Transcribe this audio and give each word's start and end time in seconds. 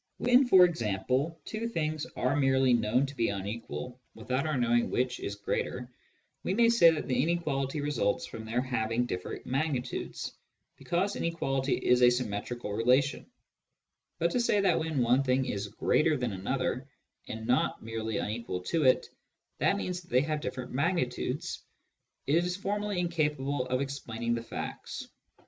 When, 0.17 0.47
for 0.47 0.65
example, 0.65 1.39
two 1.45 1.67
things 1.67 2.07
are 2.15 2.35
merely 2.35 2.73
known 2.73 3.05
to 3.05 3.15
be 3.15 3.29
unequal, 3.29 3.99
without 4.15 4.47
our 4.47 4.57
knowing 4.57 4.89
which 4.89 5.19
is 5.19 5.35
greater, 5.35 5.91
we 6.41 6.55
may 6.55 6.69
say 6.69 6.89
that 6.89 7.07
the 7.07 7.21
inequality 7.21 7.81
results 7.81 8.25
from 8.25 8.43
their 8.43 8.61
having 8.61 9.05
different 9.05 9.45
magnitudes, 9.45 10.33
because 10.75 11.15
inequality 11.15 11.75
is 11.75 12.01
a 12.01 12.09
symmetrical 12.09 12.71
relation; 12.73 13.27
but 14.17 14.31
to 14.31 14.39
say 14.39 14.59
that 14.61 14.79
when 14.79 15.03
one 15.03 15.21
thing 15.21 15.45
is 15.45 15.67
greater 15.67 16.17
than 16.17 16.31
another, 16.31 16.87
and 17.27 17.45
not 17.45 17.83
merely 17.83 18.17
unequal 18.17 18.61
to 18.61 18.85
it, 18.85 19.07
that 19.59 19.77
means 19.77 20.01
that 20.01 20.09
they 20.09 20.21
have 20.21 20.41
different 20.41 20.71
magnitudes, 20.71 21.61
is 22.25 22.55
formally 22.57 22.99
incapable 22.99 23.67
of 23.67 23.81
explaining 23.81 24.33
the 24.33 24.41
facts. 24.41 25.07